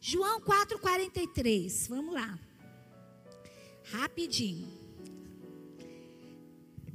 João 0.00 0.40
4,43. 0.40 1.88
Vamos 1.88 2.14
lá. 2.14 2.38
Rapidinho. 3.84 4.68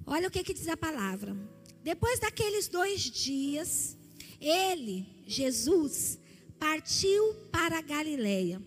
Olha 0.07 0.27
o 0.27 0.31
que, 0.31 0.43
que 0.43 0.53
diz 0.53 0.67
a 0.67 0.75
palavra. 0.75 1.35
Depois 1.83 2.19
daqueles 2.19 2.67
dois 2.67 3.01
dias, 3.01 3.95
ele, 4.41 5.05
Jesus, 5.27 6.19
partiu 6.57 7.35
para 7.51 7.77
a 7.77 7.81
Galileia. 7.81 8.61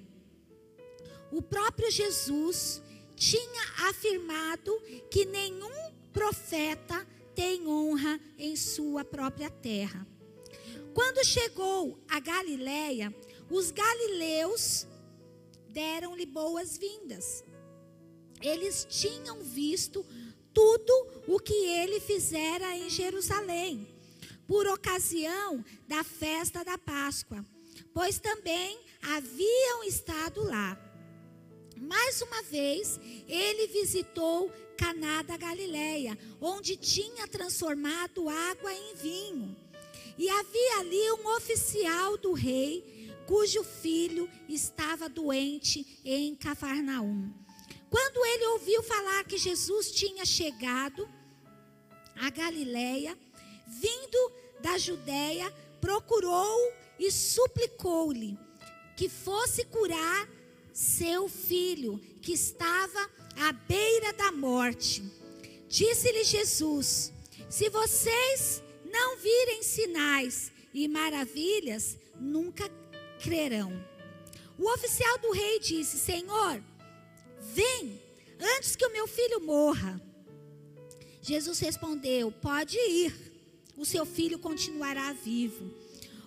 O 1.32 1.42
próprio 1.42 1.90
Jesus 1.90 2.80
tinha 3.16 3.88
afirmado 3.88 4.72
que 5.10 5.24
nenhum 5.24 5.92
profeta 6.12 7.06
tem 7.34 7.66
honra 7.66 8.20
em 8.38 8.54
sua 8.54 9.04
própria 9.04 9.50
terra. 9.50 10.06
Quando 10.94 11.24
chegou 11.24 11.98
a 12.08 12.18
Galileia, 12.18 13.14
os 13.50 13.70
galileus 13.70 14.86
deram-lhe 15.68 16.26
boas-vindas. 16.26 17.44
Eles 18.40 18.86
tinham 18.88 19.42
visto 19.42 20.04
tudo 20.52 20.92
o 21.26 21.38
que 21.38 21.54
ele 21.54 22.00
fizera 22.00 22.76
em 22.76 22.88
Jerusalém, 22.90 23.86
por 24.46 24.66
ocasião 24.66 25.64
da 25.86 26.02
festa 26.02 26.64
da 26.64 26.78
Páscoa, 26.78 27.44
pois 27.92 28.18
também 28.18 28.78
haviam 29.02 29.84
estado 29.84 30.42
lá. 30.42 30.76
Mais 31.76 32.20
uma 32.22 32.42
vez, 32.42 32.98
ele 33.28 33.68
visitou 33.68 34.50
Caná 34.76 35.22
da 35.22 35.36
Galileia, 35.36 36.18
onde 36.40 36.76
tinha 36.76 37.28
transformado 37.28 38.28
água 38.28 38.72
em 38.72 38.94
vinho. 38.94 39.56
E 40.16 40.28
havia 40.28 40.78
ali 40.78 41.12
um 41.12 41.36
oficial 41.36 42.16
do 42.16 42.32
rei, 42.32 42.97
cujo 43.28 43.62
filho 43.62 44.26
estava 44.48 45.06
doente 45.06 46.00
em 46.02 46.34
Cafarnaum. 46.34 47.30
Quando 47.90 48.24
ele 48.24 48.46
ouviu 48.46 48.82
falar 48.82 49.22
que 49.24 49.36
Jesus 49.36 49.90
tinha 49.92 50.24
chegado 50.24 51.06
a 52.16 52.30
Galileia, 52.30 53.16
vindo 53.66 54.32
da 54.62 54.78
Judéia, 54.78 55.52
procurou 55.78 56.72
e 56.98 57.12
suplicou-lhe 57.12 58.38
que 58.96 59.10
fosse 59.10 59.62
curar 59.66 60.26
seu 60.72 61.28
filho, 61.28 62.00
que 62.22 62.32
estava 62.32 63.10
à 63.36 63.52
beira 63.52 64.10
da 64.14 64.32
morte. 64.32 65.02
Disse-lhe 65.68 66.24
Jesus: 66.24 67.12
Se 67.50 67.68
vocês 67.68 68.62
não 68.90 69.18
virem 69.18 69.62
sinais 69.62 70.50
e 70.72 70.88
maravilhas, 70.88 71.98
nunca 72.18 72.66
crerão. 73.18 73.72
O 74.58 74.72
oficial 74.72 75.18
do 75.18 75.30
rei 75.30 75.60
disse: 75.60 75.98
Senhor, 75.98 76.62
vem 77.40 78.00
antes 78.56 78.74
que 78.76 78.86
o 78.86 78.92
meu 78.92 79.06
filho 79.06 79.40
morra. 79.40 80.00
Jesus 81.22 81.58
respondeu: 81.58 82.32
Pode 82.32 82.76
ir, 82.76 83.14
o 83.76 83.84
seu 83.84 84.04
filho 84.06 84.38
continuará 84.38 85.12
vivo. 85.12 85.72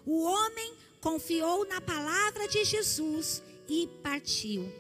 O 0.06 0.24
homem 0.24 0.74
confiou 1.00 1.66
na 1.66 1.82
palavra 1.82 2.48
de 2.48 2.64
Jesus 2.64 3.42
e 3.68 3.88
partiu. 4.04 4.72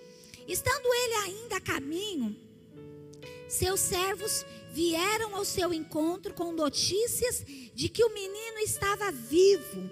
Estando 0.47 0.93
ele 0.93 1.13
ainda 1.15 1.57
a 1.57 1.61
caminho, 1.61 2.35
seus 3.47 3.79
servos 3.79 4.45
vieram 4.71 5.35
ao 5.35 5.43
seu 5.43 5.73
encontro 5.73 6.33
com 6.33 6.51
notícias 6.51 7.43
de 7.73 7.89
que 7.89 8.03
o 8.03 8.13
menino 8.13 8.59
estava 8.59 9.11
vivo. 9.11 9.89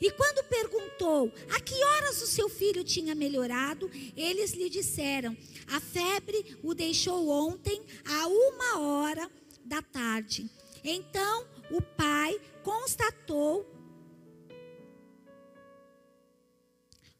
E 0.00 0.10
quando 0.10 0.44
perguntou 0.48 1.32
a 1.54 1.60
que 1.60 1.74
horas 1.74 2.22
o 2.22 2.26
seu 2.26 2.48
filho 2.48 2.84
tinha 2.84 3.14
melhorado, 3.14 3.90
eles 4.16 4.52
lhe 4.52 4.68
disseram: 4.68 5.36
a 5.66 5.80
febre 5.80 6.56
o 6.62 6.74
deixou 6.74 7.28
ontem 7.28 7.82
a 8.04 8.26
uma 8.26 8.80
hora 8.80 9.30
da 9.64 9.82
tarde. 9.82 10.50
Então 10.82 11.46
o 11.70 11.80
pai 11.80 12.40
constatou 12.62 13.74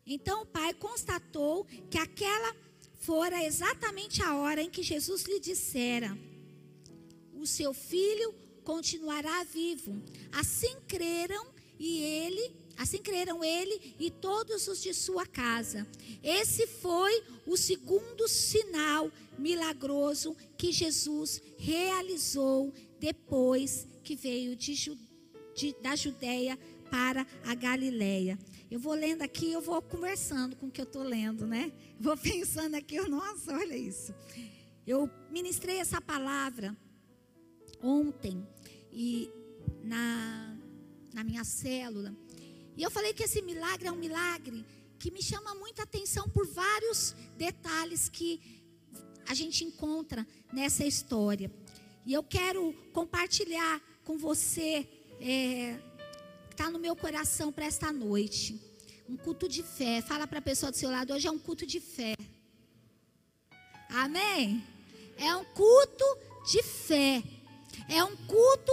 Então 0.07 0.43
o 0.43 0.47
pai 0.47 0.75
constatou 0.75 1.65
que 1.91 1.97
aquela 1.97 2.55
fora 3.01 3.43
exatamente 3.43 4.23
a 4.23 4.37
hora 4.37 4.63
em 4.63 4.69
que 4.69 4.83
Jesus 4.83 5.25
lhe 5.25 5.41
dissera: 5.41 6.17
O 7.33 7.47
seu 7.47 7.73
filho 7.73 8.35
continuará 8.63 9.45
vivo. 9.45 10.03
Assim 10.33 10.77
creram 10.87 11.54
e 11.79 12.01
ele, 12.01 12.57
assim 12.77 12.99
creram 12.99 13.43
ele 13.45 13.95
e 13.99 14.11
todos 14.11 14.69
os 14.69 14.83
de 14.83 14.95
sua 14.95 15.27
casa. 15.27 15.87
Esse 16.23 16.67
foi 16.67 17.23
o 17.47 17.57
segundo 17.57 18.27
sinal 18.29 19.11
milagroso 19.39 20.37
que 20.57 20.73
Jesus 20.73 21.43
realizou 21.59 22.73
depois 22.99 23.87
que 24.03 24.15
veio 24.15 24.55
de, 24.57 24.75
de, 25.55 25.77
da 25.83 25.97
Judéia 25.97 26.59
para 26.91 27.27
a 27.45 27.55
Galileia. 27.55 28.39
Eu 28.71 28.79
vou 28.79 28.95
lendo 28.95 29.23
aqui, 29.23 29.53
eu 29.53 29.61
vou 29.61 29.81
conversando 29.83 30.57
com 30.57 30.67
o 30.67 30.71
que 30.71 30.81
eu 30.81 30.85
estou 30.85 31.03
lendo, 31.03 31.47
né? 31.47 31.73
Vou 31.99 32.17
pensando 32.17 32.75
aqui, 32.75 33.01
nossa, 33.09 33.53
olha 33.53 33.77
isso. 33.77 34.15
Eu 34.87 35.09
ministrei 35.31 35.79
essa 35.79 36.01
palavra 36.01 36.77
ontem 37.81 38.47
e 38.93 39.31
na, 39.83 40.54
na 41.15 41.23
minha 41.23 41.45
célula. 41.45 42.15
E 42.77 42.83
eu 42.83 42.91
falei 42.91 43.15
que 43.15 43.23
esse 43.23 43.41
milagre 43.41 43.87
é 43.87 43.93
um 43.93 43.97
milagre 43.97 44.67
que 44.99 45.11
me 45.11 45.23
chama 45.23 45.55
muita 45.55 45.85
atenção 45.85 46.29
por 46.29 46.47
vários 46.47 47.15
detalhes 47.39 48.09
que 48.09 48.41
a 49.27 49.33
gente 49.33 49.65
encontra 49.65 50.27
nessa 50.53 50.85
história. 50.85 51.51
E 52.05 52.13
eu 52.13 52.23
quero 52.23 52.75
compartilhar 52.93 53.81
com 54.05 54.19
você 54.19 54.87
é, 55.21 55.79
está 56.51 56.71
no 56.71 56.79
meu 56.79 56.97
coração 56.97 57.53
para 57.53 57.65
esta 57.65 57.93
noite. 57.93 58.61
Um 59.09 59.17
culto 59.17 59.49
de 59.49 59.63
fé. 59.63 60.03
Fala 60.03 60.27
para 60.27 60.41
a 60.41 60.43
pessoa 60.43 60.73
do 60.73 60.77
seu 60.77 60.91
lado, 60.91 61.13
hoje 61.15 61.29
é 61.29 61.31
um 61.31 61.39
culto 61.39 61.65
de 61.65 61.81
fé. 61.81 62.17
Amém? 63.89 64.65
É 65.17 65.35
um 65.37 65.45
culto 65.45 66.05
de 66.51 66.63
fé. 66.63 67.23
É 67.89 68.03
um 68.03 68.17
culto 68.17 68.73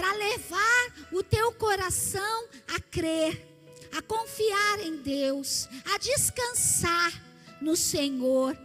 para 0.00 0.14
levar 0.14 1.08
o 1.12 1.22
teu 1.22 1.52
coração 1.52 2.48
a 2.68 2.80
crer, 2.80 3.46
a 3.92 4.00
confiar 4.00 4.80
em 4.80 4.96
Deus, 4.96 5.68
a 5.92 5.98
descansar 5.98 7.12
no 7.60 7.76
Senhor, 7.76 8.56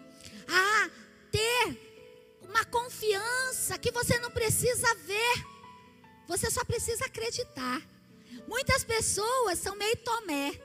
a 0.47 0.89
ter 1.29 1.77
uma 2.41 2.63
confiança 2.63 3.77
que 3.77 3.91
você 3.91 4.17
não 4.19 4.31
precisa 4.31 4.95
ver, 4.95 5.45
você 6.25 6.49
só 6.49 6.63
precisa 6.63 7.03
acreditar. 7.03 7.81
Muitas 8.47 8.85
pessoas 8.85 9.59
são 9.59 9.75
meio 9.75 9.97
Tomé. 9.97 10.57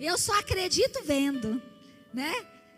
Eu 0.00 0.18
só 0.18 0.36
acredito 0.40 1.04
vendo, 1.04 1.62
né? 2.12 2.34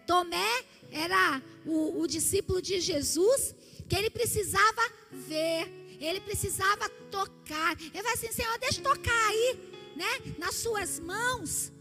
Tomé 0.07 0.65
era 0.91 1.41
o, 1.65 2.03
o 2.03 2.07
discípulo 2.07 2.61
de 2.61 2.79
Jesus 2.79 3.55
que 3.89 3.97
ele 3.97 4.11
precisava 4.11 4.83
ver, 5.11 5.82
ele 6.05 6.21
precisava 6.21 6.89
tocar. 7.11 7.77
Ele 7.81 8.03
vai 8.03 8.13
assim, 8.15 8.33
Senhor, 8.33 8.59
deixa 8.59 8.83
tocar 8.83 9.29
aí, 9.29 9.59
né? 9.97 10.35
Nas 10.39 10.57
suas 10.57 10.99
mãos, 10.99 11.73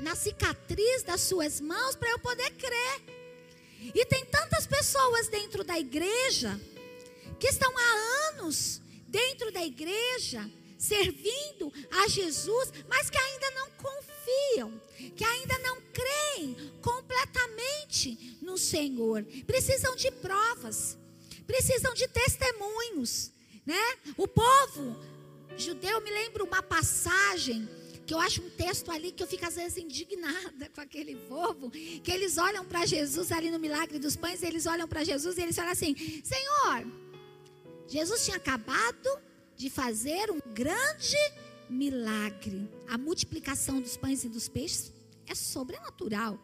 na 0.00 0.14
cicatriz 0.14 1.02
das 1.02 1.20
suas 1.20 1.60
mãos, 1.60 1.96
para 1.96 2.10
eu 2.10 2.18
poder 2.18 2.50
crer. 2.52 3.02
E 3.94 4.04
tem 4.06 4.24
tantas 4.24 4.66
pessoas 4.66 5.28
dentro 5.28 5.62
da 5.64 5.78
igreja 5.78 6.58
que 7.38 7.48
estão 7.48 7.72
há 7.76 8.30
anos 8.30 8.80
dentro 9.08 9.52
da 9.52 9.64
igreja 9.64 10.50
servindo 10.76 11.72
a 11.90 12.08
Jesus, 12.08 12.72
mas 12.88 13.08
que 13.08 13.16
ainda 13.16 13.50
não 13.52 13.70
confiam, 13.70 14.82
que 15.16 15.24
ainda 15.24 15.58
não 15.60 15.80
creem 15.92 16.72
completamente 16.82 18.38
no 18.42 18.58
Senhor. 18.58 19.24
Precisam 19.46 19.94
de 19.96 20.10
provas, 20.10 20.98
precisam 21.46 21.94
de 21.94 22.08
testemunhos, 22.08 23.32
né? 23.64 23.80
O 24.16 24.26
povo 24.26 24.96
judeu 25.56 26.00
me 26.00 26.10
lembra 26.10 26.42
uma 26.44 26.62
passagem 26.62 27.68
que 28.06 28.12
eu 28.12 28.20
acho 28.20 28.42
um 28.42 28.50
texto 28.50 28.90
ali 28.90 29.12
que 29.12 29.22
eu 29.22 29.26
fico 29.26 29.46
às 29.46 29.56
vezes 29.56 29.78
indignada 29.78 30.68
com 30.74 30.80
aquele 30.80 31.16
povo, 31.16 31.70
que 31.70 32.10
eles 32.10 32.36
olham 32.36 32.64
para 32.64 32.84
Jesus 32.84 33.32
ali 33.32 33.50
no 33.50 33.58
milagre 33.58 33.98
dos 33.98 34.16
pães, 34.16 34.42
eles 34.42 34.66
olham 34.66 34.86
para 34.86 35.02
Jesus 35.04 35.38
e 35.38 35.42
eles 35.42 35.56
falam 35.56 35.72
assim: 35.72 35.94
Senhor, 36.22 36.86
Jesus 37.88 38.24
tinha 38.24 38.36
acabado 38.36 39.08
de 39.56 39.70
fazer 39.70 40.30
um 40.30 40.40
grande 40.52 41.16
milagre. 41.68 42.68
A 42.88 42.98
multiplicação 42.98 43.80
dos 43.80 43.96
pães 43.96 44.24
e 44.24 44.28
dos 44.28 44.48
peixes 44.48 44.92
é 45.26 45.34
sobrenatural. 45.34 46.38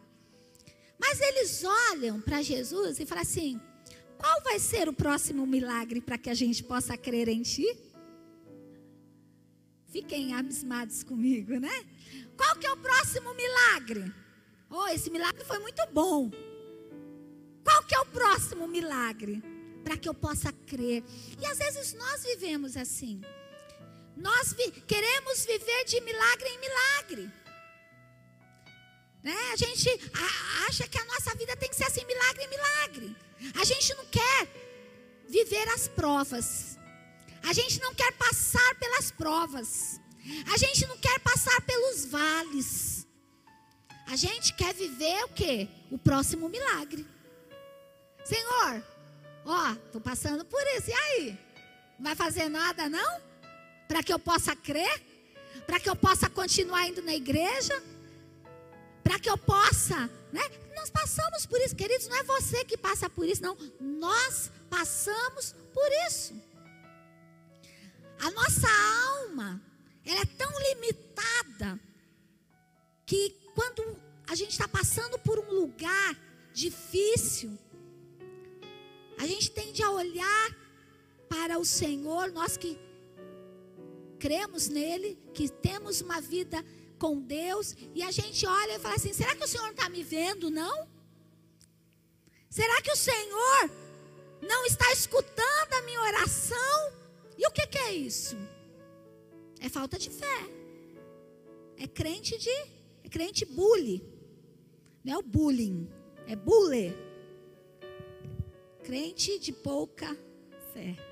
Mas 0.99 1.19
eles 1.19 1.63
olham 1.63 2.21
para 2.21 2.41
Jesus 2.41 2.99
e 2.99 3.05
falam 3.05 3.23
assim: 3.23 3.59
qual 4.21 4.39
vai 4.43 4.59
ser 4.59 4.87
o 4.87 4.93
próximo 4.93 5.47
milagre 5.47 5.99
para 5.99 6.15
que 6.15 6.29
a 6.29 6.33
gente 6.35 6.63
possa 6.63 6.95
crer 6.95 7.27
em 7.27 7.41
Ti? 7.41 7.65
Fiquem 9.91 10.35
abismados 10.35 11.01
comigo, 11.01 11.59
né? 11.59 11.85
Qual 12.37 12.55
que 12.57 12.67
é 12.67 12.71
o 12.71 12.77
próximo 12.77 13.33
milagre? 13.33 14.13
Oh, 14.69 14.87
esse 14.89 15.09
milagre 15.09 15.43
foi 15.43 15.57
muito 15.57 15.83
bom. 15.87 16.29
Qual 17.63 17.83
que 17.83 17.95
é 17.95 17.99
o 17.99 18.05
próximo 18.05 18.67
milagre? 18.67 19.41
Para 19.83 19.97
que 19.97 20.07
eu 20.07 20.13
possa 20.13 20.53
crer. 20.53 21.03
E 21.41 21.45
às 21.47 21.57
vezes 21.57 21.93
nós 21.93 22.23
vivemos 22.23 22.77
assim. 22.77 23.21
Nós 24.15 24.53
vi 24.53 24.69
queremos 24.93 25.45
viver 25.45 25.83
de 25.85 25.99
milagre 26.01 26.47
em 26.47 26.59
milagre. 26.59 27.31
Né? 29.23 29.35
A 29.51 29.55
gente 29.55 29.89
acha 30.67 30.87
que 30.87 30.99
a 30.99 31.05
nossa 31.05 31.33
vida 31.35 31.55
tem 31.57 31.69
que 31.69 31.75
ser 31.75 31.85
assim, 31.85 32.05
milagre 32.05 32.43
em 32.43 32.49
milagre. 32.49 33.30
A 33.59 33.63
gente 33.63 33.93
não 33.95 34.05
quer 34.05 34.47
viver 35.27 35.67
as 35.69 35.87
provas. 35.87 36.77
A 37.43 37.53
gente 37.53 37.79
não 37.81 37.93
quer 37.95 38.11
passar 38.13 38.75
pelas 38.75 39.11
provas. 39.11 39.99
A 40.53 40.57
gente 40.57 40.85
não 40.87 40.97
quer 40.97 41.19
passar 41.19 41.59
pelos 41.61 42.05
vales. 42.05 43.07
A 44.07 44.15
gente 44.15 44.53
quer 44.53 44.73
viver 44.73 45.23
o 45.23 45.29
que? 45.29 45.69
O 45.89 45.97
próximo 45.97 46.47
milagre. 46.49 47.05
Senhor, 48.23 48.83
ó, 49.45 49.71
estou 49.71 50.01
passando 50.01 50.45
por 50.45 50.61
isso. 50.77 50.89
E 50.89 50.93
aí? 50.93 51.39
Não 51.97 52.05
vai 52.05 52.15
fazer 52.15 52.49
nada 52.49 52.87
não? 52.89 53.21
Para 53.87 54.03
que 54.03 54.13
eu 54.13 54.19
possa 54.19 54.55
crer? 54.55 55.01
Para 55.65 55.79
que 55.79 55.89
eu 55.89 55.95
possa 55.95 56.29
continuar 56.29 56.87
indo 56.87 57.01
na 57.01 57.15
igreja? 57.15 57.81
Para 59.03 59.19
que 59.19 59.29
eu 59.29 59.37
possa, 59.37 60.09
né? 60.31 60.41
Nós 60.81 60.89
passamos 60.89 61.45
por 61.45 61.61
isso, 61.61 61.75
queridos. 61.75 62.07
Não 62.07 62.17
é 62.17 62.23
você 62.23 62.65
que 62.65 62.75
passa 62.75 63.07
por 63.07 63.27
isso, 63.27 63.43
não. 63.43 63.55
Nós 63.79 64.51
passamos 64.67 65.53
por 65.71 65.87
isso. 66.07 66.33
A 68.19 68.31
nossa 68.31 68.67
alma, 69.19 69.61
ela 70.03 70.21
é 70.21 70.25
tão 70.25 70.51
limitada 70.69 71.79
que 73.05 73.29
quando 73.53 73.95
a 74.27 74.33
gente 74.33 74.53
está 74.53 74.67
passando 74.67 75.19
por 75.19 75.37
um 75.37 75.51
lugar 75.53 76.17
difícil, 76.51 77.55
a 79.19 79.27
gente 79.27 79.51
tende 79.51 79.83
a 79.83 79.91
olhar 79.91 80.57
para 81.29 81.59
o 81.59 81.65
Senhor, 81.65 82.31
nós 82.31 82.57
que 82.57 82.75
cremos 84.17 84.67
nele, 84.67 85.15
que 85.31 85.47
temos 85.47 86.01
uma 86.01 86.19
vida 86.19 86.65
com 87.01 87.19
Deus, 87.19 87.75
e 87.95 88.03
a 88.03 88.11
gente 88.11 88.45
olha 88.45 88.75
e 88.75 88.79
fala 88.79 88.95
assim: 88.95 89.11
será 89.11 89.35
que 89.35 89.43
o 89.43 89.47
Senhor 89.47 89.63
não 89.63 89.71
está 89.71 89.89
me 89.89 90.03
vendo, 90.03 90.51
não? 90.51 90.87
Será 92.47 92.79
que 92.83 92.91
o 92.91 92.95
Senhor 92.95 93.71
não 94.39 94.65
está 94.65 94.91
escutando 94.91 95.73
a 95.73 95.81
minha 95.81 95.99
oração? 95.99 96.77
E 97.39 97.47
o 97.47 97.51
que, 97.51 97.65
que 97.65 97.79
é 97.79 97.93
isso? 97.93 98.37
É 99.59 99.67
falta 99.67 99.97
de 99.97 100.11
fé. 100.11 100.39
É 101.75 101.87
crente 101.87 102.37
de. 102.37 102.57
É 103.03 103.09
crente 103.09 103.45
bully. 103.45 103.97
Não 105.03 105.13
é 105.13 105.17
o 105.17 105.23
bullying. 105.23 105.89
É 106.27 106.35
bully. 106.35 106.95
Crente 108.83 109.39
de 109.39 109.51
pouca 109.51 110.15
fé. 110.71 111.10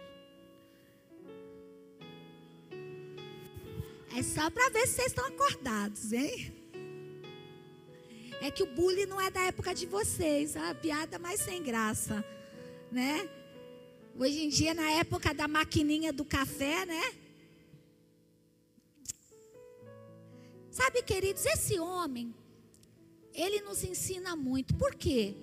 É 4.19 4.21
só 4.21 4.50
para 4.50 4.69
ver 4.69 4.86
se 4.86 4.95
vocês 4.95 5.07
estão 5.07 5.25
acordados, 5.25 6.12
hein? 6.12 6.54
É 8.42 8.51
que 8.51 8.62
o 8.62 8.66
bullying 8.66 9.06
não 9.06 9.21
é 9.21 9.31
da 9.31 9.44
época 9.44 9.74
de 9.74 9.86
vocês, 9.86 10.57
a 10.57 10.75
piada 10.75 11.18
mais 11.18 11.39
sem 11.39 11.63
graça, 11.63 12.21
né? 12.92 13.30
Hoje 14.18 14.44
em 14.44 14.50
dia, 14.50 14.74
na 14.74 14.92
época 14.92 15.33
da 15.33 15.48
maquininha 15.48 16.12
do 16.12 16.25
café, 16.25 16.86
né? 16.86 17.13
Sabe, 20.69 21.01
queridos, 21.01 21.45
esse 21.45 21.80
homem, 21.80 22.36
ele 23.33 23.62
nos 23.62 23.86
ensina 23.86 24.36
muito. 24.36 24.75
Por 24.75 24.95
quê? 24.95 25.33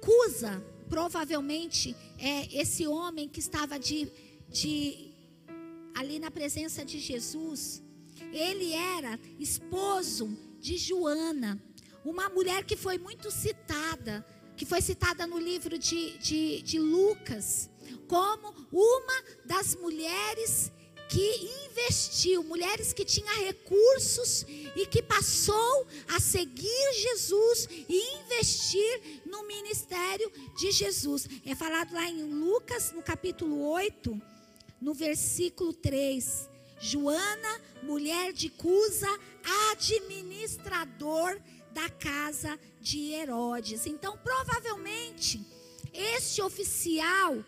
Cusa, 0.00 0.64
provavelmente, 0.88 1.96
é 2.20 2.56
esse 2.56 2.86
homem 2.86 3.28
que 3.28 3.40
estava 3.40 3.80
de, 3.80 4.08
de 4.48 5.13
ali 5.94 6.18
na 6.18 6.30
presença 6.30 6.84
de 6.84 6.98
Jesus. 6.98 7.82
Ele 8.32 8.72
era 8.72 9.18
esposo 9.38 10.36
de 10.58 10.76
Joana, 10.76 11.62
uma 12.04 12.28
mulher 12.28 12.64
que 12.64 12.76
foi 12.76 12.98
muito 12.98 13.30
citada, 13.30 14.26
que 14.56 14.66
foi 14.66 14.80
citada 14.80 15.26
no 15.26 15.38
livro 15.38 15.78
de, 15.78 16.18
de, 16.18 16.62
de 16.62 16.78
Lucas, 16.78 17.70
como 18.08 18.54
uma 18.72 19.24
das 19.44 19.74
mulheres 19.76 20.72
que 21.08 21.50
investiu, 21.70 22.42
mulheres 22.42 22.92
que 22.92 23.04
tinham 23.04 23.34
recursos 23.44 24.44
e 24.74 24.86
que 24.86 25.02
passou 25.02 25.86
a 26.08 26.18
seguir 26.18 26.92
Jesus 26.94 27.68
e 27.88 28.20
investir 28.20 29.22
no 29.26 29.46
ministério 29.46 30.30
de 30.56 30.72
Jesus. 30.72 31.28
É 31.44 31.54
falado 31.54 31.92
lá 31.92 32.08
em 32.08 32.22
Lucas, 32.24 32.92
no 32.92 33.02
capítulo 33.02 33.68
8, 33.68 34.20
no 34.80 34.94
versículo 34.94 35.72
3. 35.72 36.48
Joana, 36.80 37.60
mulher 37.82 38.32
de 38.32 38.50
Cusa, 38.50 39.08
administrador 39.72 41.40
da 41.72 41.88
casa 41.88 42.58
de 42.80 43.12
Herodes. 43.12 43.86
Então, 43.86 44.18
provavelmente, 44.18 45.40
este 45.92 46.42
oficial 46.42 47.44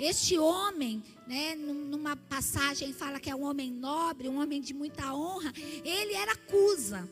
este 0.00 0.38
homem, 0.38 1.04
né, 1.26 1.54
numa 1.54 2.16
passagem 2.16 2.90
fala 2.90 3.20
que 3.20 3.28
é 3.28 3.34
um 3.34 3.42
homem 3.42 3.70
nobre, 3.70 4.30
um 4.30 4.40
homem 4.40 4.58
de 4.58 4.72
muita 4.72 5.12
honra, 5.12 5.52
ele 5.84 6.14
era 6.14 6.34
Cusa, 6.34 7.06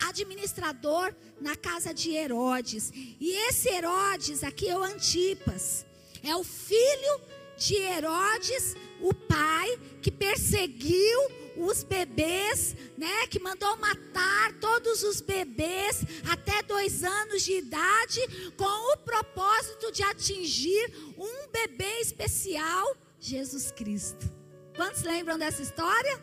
administrador 0.00 1.12
na 1.40 1.56
casa 1.56 1.92
de 1.92 2.12
Herodes. 2.12 2.92
E 2.94 3.34
esse 3.48 3.68
Herodes 3.68 4.44
aqui 4.44 4.68
é 4.68 4.78
o 4.78 4.84
Antipas, 4.84 5.84
é 6.22 6.36
o 6.36 6.44
filho 6.44 7.20
de 7.56 7.76
Herodes, 7.76 8.76
o 9.00 9.12
pai 9.12 9.78
que 10.02 10.10
perseguiu 10.10 11.20
os 11.56 11.84
bebês, 11.84 12.76
né, 12.98 13.26
que 13.28 13.38
mandou 13.38 13.76
matar 13.76 14.52
todos 14.60 15.02
os 15.02 15.20
bebês 15.20 16.02
até 16.28 16.62
dois 16.62 17.04
anos 17.04 17.42
de 17.42 17.52
idade, 17.52 18.20
com 18.56 18.92
o 18.92 18.96
propósito 18.98 19.92
de 19.92 20.02
atingir 20.02 20.92
um 21.16 21.48
bebê 21.48 22.00
especial, 22.00 22.96
Jesus 23.20 23.70
Cristo. 23.70 24.28
Quantos 24.76 25.02
lembram 25.02 25.38
dessa 25.38 25.62
história? 25.62 26.20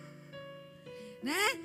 Né? 1.23 1.59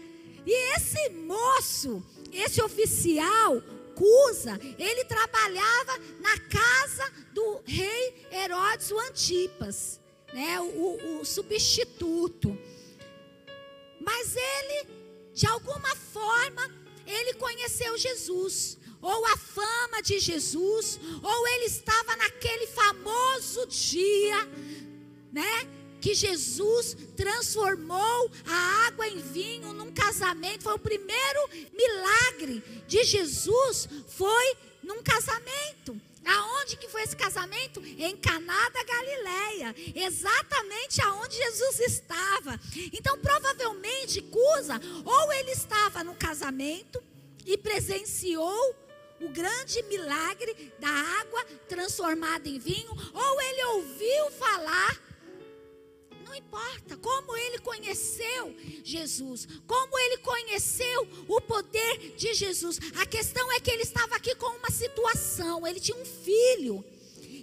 E 0.47 0.77
esse 0.77 1.11
moço, 1.11 2.05
esse 2.33 2.63
oficial, 2.63 3.61
Cusa, 3.97 4.61
ele 4.79 5.05
trabalhava 5.07 5.99
na 6.21 6.39
casa 6.39 7.11
do 7.33 7.63
rei 7.65 8.29
Herodes 8.31 8.91
o 8.91 9.01
Antipas, 9.01 9.99
né? 10.35 10.61
o, 10.61 11.21
o, 11.21 11.25
substituto. 11.25 12.57
Mas 13.99 14.37
ele, 14.37 14.89
de 15.33 15.47
alguma 15.47 15.97
forma, 15.97 16.71
ele 17.07 17.35
conheceu 17.35 17.97
Jesus, 17.97 18.79
ou 19.01 19.25
a 19.27 19.37
fama 19.39 20.03
de 20.03 20.19
Jesus, 20.19 21.01
ou 21.23 21.49
ele 21.49 21.65
estava 21.65 22.15
naquele 22.17 22.67
famoso 22.67 23.67
dia, 23.67 24.45
né? 25.33 25.76
Que 26.01 26.15
Jesus 26.15 26.97
transformou 27.17 28.31
a 28.47 28.87
água 28.87 29.07
em 29.09 29.19
vinho 29.21 29.73
num 29.73 29.93
casamento. 29.93 30.65
Foi 30.65 30.75
o 30.75 30.79
primeiro 30.79 31.49
milagre 31.73 32.63
de 32.87 33.05
Jesus, 33.05 33.89
foi 34.09 34.57
num 34.83 35.03
casamento. 35.03 36.01
Aonde 36.25 36.77
que 36.77 36.89
foi 36.89 37.03
esse 37.03 37.17
casamento? 37.17 37.81
Em 37.85 38.17
Caná 38.17 38.69
da 38.71 38.83
Galileia, 38.83 39.75
exatamente 39.95 41.01
aonde 41.01 41.37
Jesus 41.37 41.81
estava. 41.81 42.61
Então, 42.93 43.17
provavelmente, 43.19 44.21
Cusa, 44.23 44.81
ou 45.05 45.33
ele 45.33 45.53
estava 45.53 46.03
no 46.03 46.17
casamento 46.17 47.01
e 47.45 47.57
presenciou 47.57 48.75
o 49.21 49.29
grande 49.29 49.83
milagre 49.85 50.73
da 50.81 50.89
água 50.89 51.45
transformada 51.69 52.49
em 52.49 52.59
vinho, 52.59 52.91
ou 53.15 53.41
ele 53.41 53.65
ouviu 53.67 54.31
falar 54.33 55.06
não 56.27 56.35
importa 56.35 56.97
como 56.97 57.37
ele 57.37 57.61
conheceu 57.61 58.55
Jesus, 58.85 59.47
como 59.65 59.97
ele 59.97 60.19
conheceu 60.19 61.09
o 61.29 61.41
poder 61.41 62.17
de 62.17 62.35
Jesus. 62.35 62.81
A 62.97 63.07
questão 63.07 63.51
é 63.53 63.61
que 63.61 63.71
ele 63.71 63.83
estava 63.83 64.17
aqui 64.17 64.35
com 64.35 64.59
uma 64.59 64.71
situação. 64.71 65.65
Ele 65.65 65.79
tinha 65.79 65.97
um 65.97 66.05
filho 66.05 66.85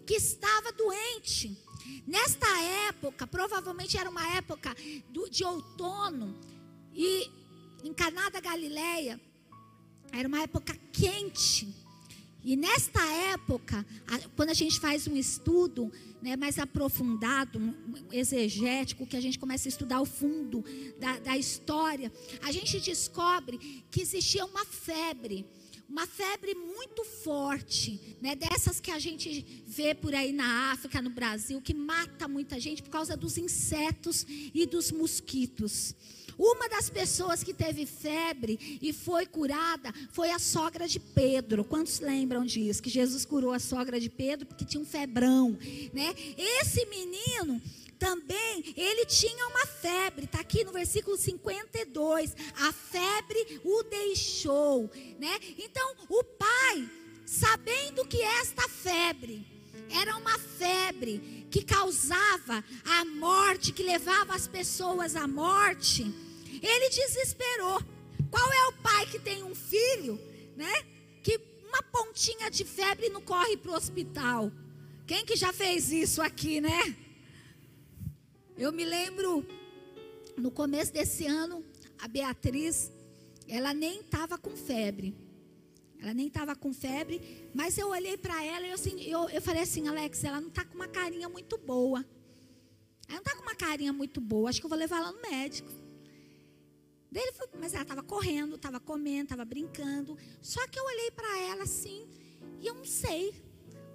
que 0.05 0.15
estava 0.15 0.73
doente. 0.73 1.57
Nesta 2.05 2.47
época, 2.89 3.25
provavelmente 3.25 3.97
era 3.97 4.09
uma 4.09 4.27
época 4.35 4.75
de 5.31 5.45
outono, 5.45 6.37
e 6.93 7.31
em 7.83 7.93
Caná 7.93 8.29
da 8.29 8.41
Galileia, 8.41 9.19
era 10.11 10.27
uma 10.27 10.41
época 10.41 10.77
quente. 10.91 11.82
E 12.43 12.55
nesta 12.55 13.01
época, 13.33 13.85
quando 14.35 14.50
a 14.50 14.53
gente 14.53 14.79
faz 14.79 15.07
um 15.07 15.15
estudo 15.15 15.91
né, 16.21 16.35
mais 16.35 16.59
aprofundado, 16.59 17.59
exegético, 18.12 19.07
que 19.07 19.15
a 19.15 19.21
gente 19.21 19.39
começa 19.39 19.67
a 19.67 19.71
estudar 19.71 20.01
o 20.01 20.05
fundo 20.05 20.63
da, 21.00 21.19
da 21.19 21.38
história, 21.38 22.12
a 22.41 22.51
gente 22.51 22.79
descobre 22.81 23.83
que 23.89 24.01
existia 24.01 24.45
uma 24.45 24.65
febre 24.65 25.45
uma 25.93 26.07
febre 26.07 26.55
muito 26.55 27.03
forte, 27.03 28.17
né, 28.19 28.35
dessas 28.35 28.79
que 28.79 28.89
a 28.89 28.97
gente 28.97 29.63
vê 29.67 29.93
por 29.93 30.15
aí 30.15 30.31
na 30.31 30.71
África, 30.71 31.00
no 31.01 31.12
Brasil, 31.12 31.62
que 31.62 31.73
mata 31.73 32.27
muita 32.27 32.59
gente 32.59 32.81
por 32.81 32.89
causa 32.89 33.15
dos 33.15 33.38
insetos 33.38 34.25
e 34.27 34.65
dos 34.65 34.91
mosquitos. 34.91 35.93
Uma 36.37 36.67
das 36.69 36.89
pessoas 36.89 37.43
que 37.43 37.53
teve 37.53 37.85
febre 37.85 38.79
e 38.81 38.91
foi 38.93 39.25
curada 39.25 39.93
foi 40.11 40.31
a 40.31 40.39
sogra 40.39 40.87
de 40.87 40.99
Pedro. 40.99 41.63
Quantos 41.63 41.99
lembram 41.99 42.45
disso? 42.45 42.81
Que 42.81 42.89
Jesus 42.89 43.25
curou 43.25 43.51
a 43.51 43.59
sogra 43.59 43.99
de 43.99 44.09
Pedro 44.09 44.45
porque 44.45 44.65
tinha 44.65 44.81
um 44.81 44.85
febrão, 44.85 45.57
né? 45.93 46.13
Esse 46.37 46.85
menino 46.85 47.61
também 47.99 48.73
ele 48.75 49.05
tinha 49.05 49.47
uma 49.47 49.65
febre, 49.65 50.25
está 50.25 50.41
aqui 50.41 50.63
no 50.63 50.73
versículo 50.73 51.15
52. 51.15 52.35
A 52.59 52.73
febre 52.73 53.61
o 53.63 53.83
deixou, 53.83 54.91
né? 55.19 55.39
Então, 55.57 55.95
o 56.09 56.23
pai, 56.23 56.89
sabendo 57.25 58.05
que 58.05 58.21
esta 58.21 58.67
febre 58.67 59.45
era 59.89 60.17
uma 60.17 60.37
febre 60.37 61.47
que 61.49 61.63
causava 61.63 62.63
a 62.83 63.05
morte, 63.05 63.71
que 63.71 63.83
levava 63.83 64.33
as 64.35 64.47
pessoas 64.47 65.15
à 65.15 65.27
morte, 65.27 66.13
ele 66.65 66.89
desesperou. 66.89 67.82
Qual 68.32 68.51
é 68.51 68.67
o 68.67 68.74
pai 68.82 69.05
que 69.08 69.20
tem 69.20 69.43
um 69.43 69.53
filho, 69.53 70.20
né? 70.55 70.72
Que 71.22 71.39
uma 71.67 71.84
pontinha 71.84 72.50
de 72.50 72.63
febre 72.63 73.10
não 73.10 73.22
corre 73.22 73.58
para 73.58 73.72
o 73.72 73.75
hospital? 73.75 74.51
Quem 75.05 75.25
que 75.25 75.36
já 75.36 75.51
fez 75.51 75.91
isso 75.91 76.22
aqui, 76.22 76.62
né? 76.62 76.96
Eu 78.58 78.72
me 78.72 78.86
lembro, 78.86 79.46
no 80.38 80.50
começo 80.50 80.93
desse 80.93 81.25
ano, 81.25 81.63
a 82.00 82.08
Beatriz, 82.08 82.91
ela 83.48 83.74
nem 83.74 84.00
estava 84.00 84.38
com 84.38 84.55
febre. 84.55 85.13
Ela 86.00 86.13
nem 86.13 86.27
estava 86.27 86.55
com 86.55 86.74
febre, 86.74 87.50
mas 87.53 87.77
eu 87.77 87.89
olhei 87.89 88.17
para 88.17 88.43
ela 88.43 88.65
e 88.65 88.70
eu, 88.70 88.75
assim, 88.75 89.01
eu, 89.03 89.29
eu 89.29 89.41
falei 89.41 89.63
assim, 89.63 89.88
Alex, 89.88 90.24
ela 90.24 90.41
não 90.41 90.50
está 90.50 90.65
com 90.65 90.75
uma 90.75 90.88
carinha 90.88 91.29
muito 91.29 91.58
boa. 91.58 92.05
Ela 93.08 93.15
não 93.15 93.20
está 93.20 93.36
com 93.36 93.41
uma 93.41 93.55
carinha 93.55 93.93
muito 93.93 94.20
boa, 94.22 94.50
acho 94.50 94.60
que 94.60 94.65
eu 94.65 94.70
vou 94.70 94.77
levar 94.77 94.98
ela 94.98 95.12
no 95.12 95.22
médico. 95.22 95.82
Dele, 97.13 97.32
mas 97.60 97.74
ela 97.74 97.84
estava 97.84 98.03
correndo, 98.03 98.55
estava 98.55 98.79
comendo, 98.79 99.24
estava 99.24 99.46
brincando. 99.46 100.17
Só 100.41 100.67
que 100.67 100.79
eu 100.79 100.84
olhei 100.84 101.12
para 101.12 101.39
ela 101.41 101.63
assim, 101.63 102.08
e 102.60 102.67
eu 102.67 102.74
não 102.74 102.86
sei, 102.86 103.34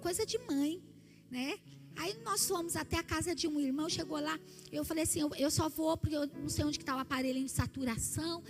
coisa 0.01 0.25
de 0.25 0.37
mãe, 0.39 0.81
né? 1.29 1.59
Aí 1.97 2.17
nós 2.23 2.47
fomos 2.47 2.77
até 2.77 2.97
a 2.97 3.03
casa 3.03 3.35
de 3.35 3.45
um 3.45 3.59
irmão, 3.59 3.89
chegou 3.89 4.19
lá, 4.19 4.39
eu 4.71 4.85
falei 4.85 5.03
assim, 5.03 5.19
eu, 5.19 5.29
eu 5.37 5.51
só 5.51 5.67
vou 5.67 5.97
porque 5.97 6.15
eu 6.15 6.27
não 6.27 6.47
sei 6.47 6.63
onde 6.63 6.77
está 6.77 6.95
o 6.95 6.99
aparelhinho 6.99 7.45
de 7.45 7.51
saturação. 7.51 8.41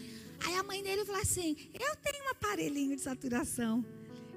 Aí 0.46 0.56
a 0.56 0.62
mãe 0.62 0.84
dele 0.84 1.04
falou 1.04 1.22
assim, 1.22 1.56
eu 1.74 1.96
tenho 1.96 2.24
um 2.26 2.30
aparelhinho 2.30 2.96
de 2.96 3.02
saturação. 3.02 3.84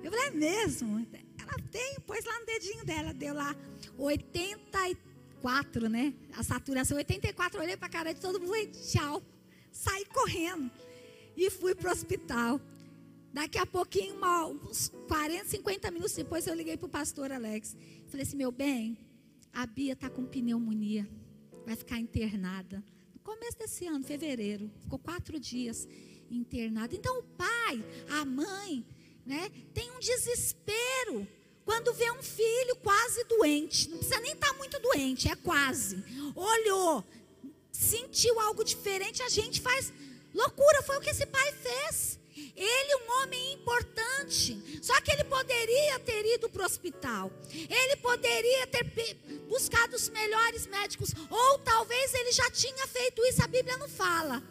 Eu 0.02 0.10
falei, 0.10 0.28
é 0.28 0.30
mesmo? 0.30 1.06
Ela 1.38 1.58
tem, 1.70 2.00
pôs 2.06 2.24
lá 2.24 2.40
no 2.40 2.46
dedinho 2.46 2.84
dela, 2.86 3.12
deu 3.12 3.34
lá 3.34 3.54
84, 3.98 5.88
né? 5.88 6.14
A 6.34 6.42
saturação, 6.42 6.96
84, 6.96 7.60
olhei 7.60 7.76
para 7.76 7.86
a 7.86 7.90
cara 7.90 8.12
de 8.14 8.20
todo 8.20 8.40
mundo 8.40 8.56
e 8.56 8.66
tchau. 8.68 9.22
Saí 9.72 10.04
correndo 10.04 10.70
e 11.36 11.50
fui 11.50 11.74
para 11.74 11.88
o 11.88 11.92
hospital. 11.92 12.60
Daqui 13.32 13.58
a 13.58 13.64
pouquinho, 13.64 14.14
uma, 14.14 14.46
uns 14.46 14.92
40, 15.08 15.46
50 15.46 15.90
minutos 15.90 16.14
depois, 16.14 16.46
eu 16.46 16.54
liguei 16.54 16.76
para 16.76 16.86
o 16.86 16.90
pastor 16.90 17.32
Alex. 17.32 17.74
Falei 18.08 18.24
assim: 18.24 18.36
meu 18.36 18.52
bem, 18.52 18.98
a 19.52 19.66
Bia 19.66 19.94
está 19.94 20.10
com 20.10 20.24
pneumonia, 20.24 21.08
vai 21.64 21.74
ficar 21.74 21.98
internada. 21.98 22.84
No 23.14 23.20
começo 23.20 23.58
desse 23.58 23.86
ano, 23.86 24.04
fevereiro, 24.04 24.70
ficou 24.80 24.98
quatro 24.98 25.40
dias 25.40 25.88
internada. 26.30 26.94
Então 26.94 27.20
o 27.20 27.22
pai, 27.22 27.84
a 28.10 28.24
mãe, 28.24 28.84
né, 29.24 29.50
tem 29.72 29.90
um 29.92 29.98
desespero 29.98 31.26
quando 31.64 31.94
vê 31.94 32.10
um 32.10 32.22
filho 32.22 32.76
quase 32.76 33.24
doente. 33.24 33.88
Não 33.88 33.98
precisa 33.98 34.20
nem 34.20 34.32
estar 34.32 34.48
tá 34.48 34.58
muito 34.58 34.78
doente, 34.80 35.28
é 35.28 35.36
quase. 35.36 36.02
Olhou, 36.34 37.04
sentiu 37.72 38.38
algo 38.38 38.62
diferente, 38.62 39.22
a 39.22 39.28
gente 39.28 39.60
faz 39.60 39.92
loucura. 40.34 40.82
Foi 40.82 40.98
o 40.98 41.00
que 41.00 41.10
esse 41.10 41.26
pai 41.26 41.52
fez. 41.52 42.20
Ele, 42.54 42.96
um 42.96 43.22
homem 43.22 43.52
importante, 43.54 44.80
só 44.82 44.98
que 45.00 45.10
ele 45.10 45.24
poderia 45.24 45.98
ter 46.00 46.24
ido 46.34 46.48
para 46.48 46.62
o 46.62 46.66
hospital, 46.66 47.30
ele 47.50 47.96
poderia 47.96 48.66
ter 48.66 48.84
buscado 49.48 49.96
os 49.96 50.08
melhores 50.08 50.66
médicos, 50.66 51.10
ou 51.28 51.58
talvez 51.58 52.14
ele 52.14 52.32
já 52.32 52.50
tinha 52.50 52.86
feito 52.86 53.24
isso, 53.26 53.42
a 53.42 53.46
Bíblia 53.46 53.76
não 53.76 53.88
fala. 53.88 54.42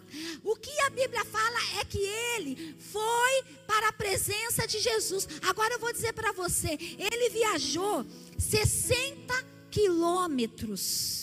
O 0.44 0.56
que 0.56 0.80
a 0.82 0.90
Bíblia 0.92 1.26
fala 1.26 1.80
é 1.80 1.86
que 1.86 1.98
ele 1.98 2.76
foi 2.80 3.44
para 3.66 3.90
a 3.90 3.94
presença 3.94 4.68
de 4.68 4.80
Jesus. 4.80 5.28
Agora 5.42 5.74
eu 5.74 5.80
vou 5.80 5.92
dizer 5.92 6.14
para 6.14 6.32
você: 6.34 6.78
ele 7.00 7.30
viajou 7.30 8.06
60 8.38 9.34
quilômetros 9.72 11.22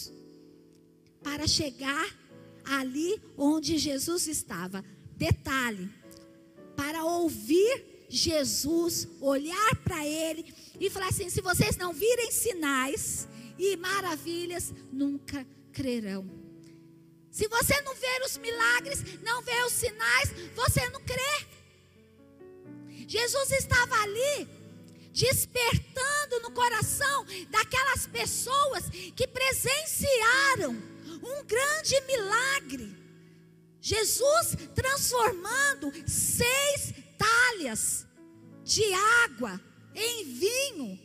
para 1.38 1.46
chegar 1.46 2.18
ali 2.64 3.22
onde 3.36 3.78
Jesus 3.78 4.26
estava. 4.26 4.84
Detalhe, 5.14 5.88
para 6.76 7.04
ouvir 7.04 8.06
Jesus, 8.08 9.06
olhar 9.20 9.76
para 9.84 10.04
Ele 10.04 10.52
e 10.80 10.90
falar 10.90 11.06
assim: 11.06 11.30
se 11.30 11.40
vocês 11.40 11.76
não 11.76 11.92
virem 11.92 12.32
sinais 12.32 13.28
e 13.56 13.76
maravilhas, 13.76 14.74
nunca 14.92 15.46
crerão. 15.72 16.28
Se 17.30 17.46
você 17.46 17.80
não 17.82 17.94
ver 17.94 18.20
os 18.26 18.36
milagres, 18.38 19.04
não 19.22 19.40
ver 19.40 19.64
os 19.64 19.72
sinais, 19.74 20.32
você 20.56 20.88
não 20.90 21.00
crê. 21.02 21.46
Jesus 23.06 23.52
estava 23.52 23.94
ali, 24.02 24.48
despertando 25.12 26.40
no 26.42 26.50
coração 26.50 27.24
daquelas 27.48 28.08
pessoas 28.08 28.90
que 29.14 29.28
presenciaram 29.28 30.97
um 31.22 31.44
grande 31.44 32.00
milagre. 32.02 32.96
Jesus 33.80 34.56
transformando 34.74 35.92
seis 36.06 36.94
talhas 37.16 38.06
de 38.64 38.84
água 39.24 39.60
em 39.94 40.24
vinho. 40.24 40.98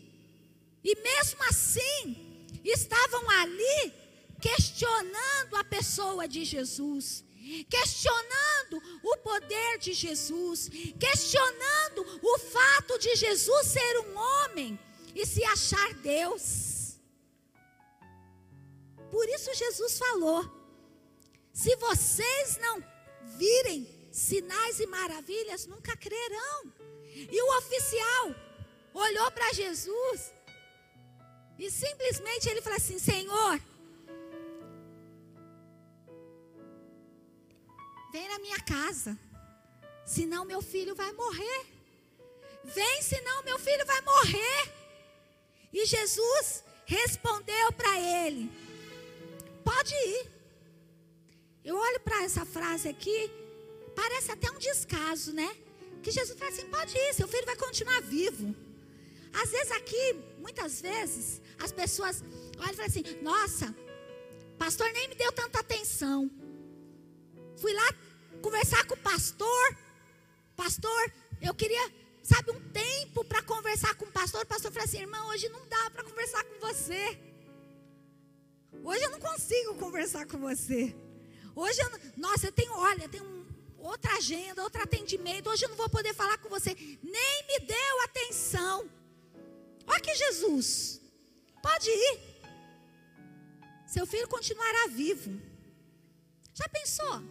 E 0.83 0.95
mesmo 1.01 1.43
assim, 1.45 2.47
estavam 2.63 3.29
ali 3.29 3.93
questionando 4.41 5.55
a 5.55 5.63
pessoa 5.63 6.27
de 6.27 6.43
Jesus, 6.43 7.23
questionando 7.69 8.81
o 9.03 9.17
poder 9.17 9.77
de 9.79 9.93
Jesus, 9.93 10.69
questionando 10.99 12.19
o 12.21 12.39
fato 12.39 12.99
de 12.99 13.15
Jesus 13.15 13.67
ser 13.67 13.99
um 13.99 14.17
homem 14.17 14.77
e 15.15 15.25
se 15.25 15.43
achar 15.45 15.93
Deus. 15.95 16.72
Por 19.13 19.29
isso 19.29 19.53
Jesus 19.53 19.99
falou: 19.99 20.41
se 21.61 21.75
vocês 21.75 22.57
não 22.65 22.83
virem 23.37 23.79
sinais 24.11 24.79
e 24.79 24.87
maravilhas, 24.87 25.67
nunca 25.67 25.95
crerão. 25.95 26.73
E 27.35 27.39
o 27.43 27.57
oficial 27.59 28.25
olhou 28.91 29.29
para 29.31 29.53
Jesus 29.53 30.33
e 31.59 31.69
simplesmente 31.69 32.49
ele 32.49 32.63
falou 32.63 32.77
assim: 32.77 32.97
Senhor, 32.97 33.61
vem 38.11 38.27
na 38.29 38.39
minha 38.39 38.59
casa, 38.61 39.15
senão 40.07 40.43
meu 40.43 40.61
filho 40.73 40.95
vai 40.95 41.11
morrer. 41.11 41.61
Vem, 42.63 43.01
senão 43.03 43.43
meu 43.43 43.59
filho 43.59 43.85
vai 43.85 44.01
morrer. 44.01 44.73
E 45.71 45.85
Jesus 45.85 46.63
respondeu 46.87 47.71
para 47.73 47.93
ele: 47.99 48.62
Pode 49.63 49.93
ir. 49.93 50.31
Eu 51.63 51.75
olho 51.77 51.99
para 52.01 52.23
essa 52.23 52.45
frase 52.45 52.89
aqui, 52.89 53.31
parece 53.95 54.31
até 54.31 54.51
um 54.51 54.59
descaso, 54.59 55.31
né? 55.33 55.49
Que 56.01 56.11
Jesus 56.11 56.37
fala 56.37 56.51
assim: 56.51 56.67
pode 56.67 56.97
ir, 56.97 57.13
seu 57.13 57.27
filho 57.27 57.45
vai 57.45 57.55
continuar 57.55 58.01
vivo. 58.01 58.53
Às 59.41 59.49
vezes 59.49 59.71
aqui, 59.71 60.05
muitas 60.39 60.81
vezes, 60.81 61.41
as 61.59 61.71
pessoas 61.71 62.21
olham 62.57 62.73
e 62.73 62.75
falam 62.75 62.91
assim: 62.91 63.03
nossa, 63.21 63.73
pastor 64.57 64.91
nem 64.91 65.07
me 65.07 65.15
deu 65.15 65.31
tanta 65.31 65.59
atenção. 65.59 66.29
Fui 67.57 67.73
lá 67.73 67.93
conversar 68.41 68.85
com 68.85 68.95
o 68.95 68.97
pastor, 68.97 69.77
pastor, 70.55 71.11
eu 71.41 71.53
queria, 71.53 71.93
sabe, 72.21 72.51
um 72.51 72.59
tempo 72.71 73.23
para 73.23 73.41
conversar 73.41 73.95
com 73.95 74.05
o 74.05 74.11
pastor. 74.11 74.41
O 74.43 74.45
pastor 74.45 74.71
falou 74.71 74.85
assim: 74.85 74.99
irmão, 74.99 75.29
hoje 75.29 75.47
não 75.47 75.65
dá 75.67 75.89
para 75.91 76.03
conversar 76.03 76.43
com 76.43 76.59
você. 76.67 77.32
Hoje 78.81 79.03
eu 79.03 79.11
não 79.11 79.19
consigo 79.19 79.75
conversar 79.75 80.25
com 80.25 80.37
você. 80.37 80.95
Hoje, 81.55 81.79
eu, 81.81 81.89
nossa, 82.17 82.47
eu 82.47 82.51
tenho, 82.51 82.73
olha, 82.73 83.07
tem 83.07 83.21
um, 83.21 83.45
outra 83.77 84.15
agenda, 84.17 84.63
outro 84.63 84.81
atendimento. 84.81 85.49
Hoje 85.49 85.65
eu 85.65 85.69
não 85.69 85.75
vou 85.75 85.89
poder 85.89 86.13
falar 86.13 86.37
com 86.37 86.49
você. 86.49 86.73
Nem 87.01 87.47
me 87.47 87.59
deu 87.65 88.01
atenção. 88.05 88.89
Olha 89.85 89.99
que 89.99 90.15
Jesus. 90.15 91.01
Pode 91.61 91.89
ir. 91.89 92.19
Seu 93.85 94.05
filho 94.05 94.27
continuará 94.27 94.87
vivo. 94.87 95.39
Já 96.53 96.67
pensou? 96.69 97.21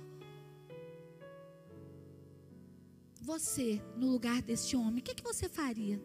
Você, 3.20 3.80
no 3.96 4.08
lugar 4.11 4.42
deste 4.42 4.76
homem, 4.76 4.99
o 4.99 5.02
que, 5.02 5.14
que 5.14 5.22
você 5.22 5.49
faria? 5.49 6.00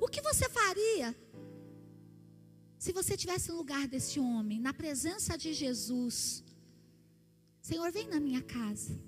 O 0.00 0.08
que 0.08 0.20
você 0.20 0.48
faria 0.48 1.14
se 2.78 2.92
você 2.92 3.16
tivesse 3.16 3.48
no 3.50 3.56
lugar 3.56 3.88
desse 3.88 4.20
homem, 4.20 4.60
na 4.60 4.72
presença 4.72 5.36
de 5.36 5.52
Jesus? 5.52 6.44
Senhor, 7.60 7.90
vem 7.90 8.08
na 8.08 8.20
minha 8.20 8.42
casa. 8.42 8.98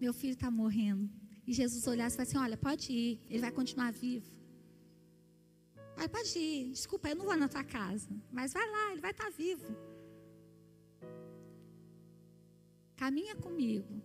Meu 0.00 0.12
filho 0.12 0.34
está 0.34 0.50
morrendo. 0.50 1.10
E 1.46 1.52
Jesus 1.52 1.86
olhasse 1.86 2.14
e 2.14 2.16
falasse 2.16 2.36
assim: 2.36 2.44
Olha, 2.44 2.56
pode 2.56 2.92
ir, 2.92 3.20
ele 3.28 3.40
vai 3.40 3.50
continuar 3.50 3.92
vivo. 3.92 4.30
Olha, 5.96 6.08
pode 6.08 6.38
ir, 6.38 6.70
desculpa, 6.70 7.08
eu 7.08 7.16
não 7.16 7.24
vou 7.24 7.36
na 7.36 7.48
tua 7.48 7.64
casa, 7.64 8.08
mas 8.30 8.52
vai 8.52 8.66
lá, 8.70 8.92
ele 8.92 9.00
vai 9.00 9.10
estar 9.10 9.24
tá 9.24 9.30
vivo. 9.30 9.66
Caminha 12.96 13.34
comigo. 13.34 14.00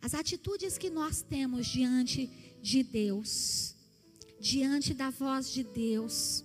As 0.00 0.14
atitudes 0.14 0.76
que 0.76 0.90
nós 0.90 1.22
temos 1.22 1.66
diante 1.66 2.26
de 2.60 2.82
Deus, 2.82 3.71
diante 4.42 4.92
da 4.92 5.08
voz 5.08 5.52
de 5.52 5.62
Deus, 5.62 6.44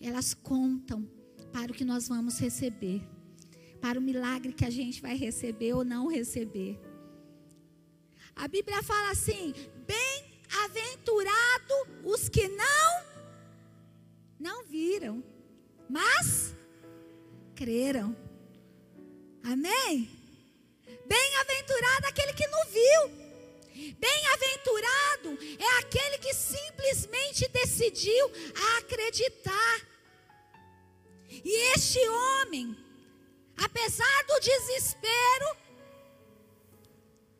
elas 0.00 0.34
contam 0.34 1.08
para 1.52 1.70
o 1.70 1.74
que 1.74 1.84
nós 1.84 2.08
vamos 2.08 2.40
receber, 2.40 3.00
para 3.80 3.96
o 3.96 4.02
milagre 4.02 4.52
que 4.52 4.64
a 4.64 4.70
gente 4.70 5.00
vai 5.00 5.16
receber 5.16 5.72
ou 5.72 5.84
não 5.84 6.08
receber. 6.08 6.80
A 8.34 8.48
Bíblia 8.48 8.82
fala 8.82 9.12
assim: 9.12 9.54
bem-aventurado 9.86 11.74
os 12.04 12.28
que 12.28 12.48
não 12.48 13.06
não 14.38 14.64
viram, 14.64 15.22
mas 15.88 16.56
creram. 17.54 18.16
Amém? 19.44 20.10
Bem-aventurado 21.06 22.06
aquele 22.08 22.32
que 22.32 22.48
não 22.48 22.64
viu. 22.66 23.27
Bem-aventurado 23.98 25.38
é 25.58 25.78
aquele 25.78 26.18
que 26.18 26.34
simplesmente 26.34 27.48
decidiu 27.48 28.26
acreditar. 28.76 29.80
E 31.30 31.72
este 31.74 32.00
homem, 32.08 32.76
apesar 33.56 34.24
do 34.26 34.40
desespero, 34.40 35.56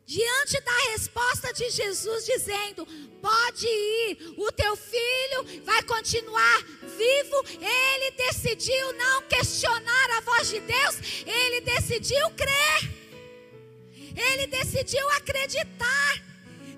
diante 0.05 0.61
da 0.61 0.77
resposta 0.91 1.53
de 1.53 1.69
Jesus, 1.69 2.25
dizendo: 2.25 2.87
Pode 3.21 3.67
ir, 3.67 4.33
o 4.37 4.49
teu 4.53 4.77
filho 4.77 5.63
vai 5.65 5.83
continuar 5.83 6.63
vivo. 6.97 7.43
Ele 7.59 8.11
decidiu 8.11 8.93
não 8.93 9.23
questionar 9.23 10.11
a 10.17 10.21
voz 10.21 10.47
de 10.47 10.61
Deus, 10.61 10.95
ele 11.27 11.61
decidiu 11.61 12.29
crer. 12.31 12.99
Ele 14.15 14.47
decidiu 14.47 15.07
acreditar. 15.11 16.28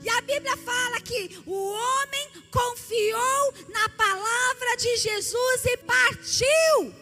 E 0.01 0.09
a 0.09 0.21
Bíblia 0.21 0.57
fala 0.57 0.99
que 1.01 1.41
o 1.45 1.71
homem 1.71 2.29
confiou 2.51 3.53
na 3.69 3.87
palavra 3.89 4.75
de 4.77 4.97
Jesus 4.97 5.65
e 5.65 5.77
partiu. 5.77 7.01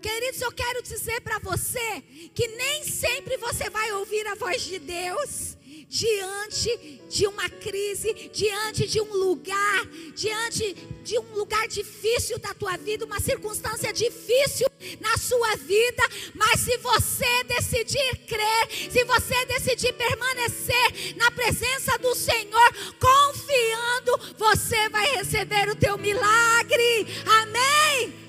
Queridos, 0.00 0.40
eu 0.40 0.52
quero 0.52 0.82
dizer 0.82 1.20
para 1.20 1.38
você 1.38 2.02
que 2.34 2.46
nem 2.48 2.84
sempre 2.84 3.36
você 3.36 3.68
vai 3.68 3.92
ouvir 3.92 4.26
a 4.28 4.34
voz 4.34 4.62
de 4.62 4.78
Deus 4.78 5.56
diante 5.90 7.02
de 7.08 7.26
uma 7.26 7.50
crise, 7.50 8.30
diante 8.32 8.86
de 8.86 9.00
um 9.00 9.12
lugar, 9.12 9.84
diante 10.14 10.72
de 11.02 11.18
um 11.18 11.34
lugar 11.34 11.66
difícil 11.66 12.38
da 12.38 12.54
tua 12.54 12.76
vida, 12.76 13.04
uma 13.04 13.18
circunstância 13.18 13.92
difícil 13.92 14.68
na 15.00 15.18
sua 15.18 15.56
vida, 15.56 16.02
mas 16.32 16.60
se 16.60 16.76
você 16.78 17.44
decidir 17.44 18.18
crer, 18.28 18.68
se 18.88 19.02
você 19.02 19.44
decidir 19.46 19.92
permanecer 19.94 21.16
na 21.16 21.28
presença 21.32 21.98
do 21.98 22.14
Senhor, 22.14 22.72
confiando, 23.00 24.36
você 24.38 24.88
vai 24.90 25.16
receber 25.16 25.68
o 25.70 25.74
teu 25.74 25.98
milagre. 25.98 27.06
Amém. 27.42 28.19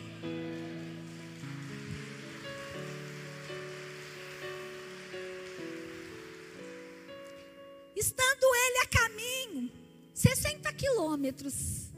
Estando 8.12 8.56
ele 8.56 8.78
a 8.80 8.88
caminho, 8.88 9.71
60 10.13 10.74
quilômetros 10.74 11.93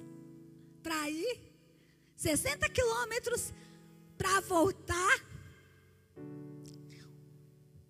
para 0.83 1.09
ir, 1.09 1.39
60 2.15 2.69
quilômetros 2.69 3.51
para 4.15 4.39
voltar. 4.41 5.25